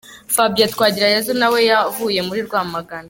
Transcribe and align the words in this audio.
Fabien 0.35 0.69
Twagirayezu 0.73 1.31
na 1.39 1.47
we 1.53 1.59
yavuye 1.71 2.19
muri 2.27 2.39
Rwamagana. 2.47 2.99